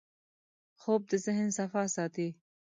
[0.79, 2.27] خوب د ذهن صفا ساتي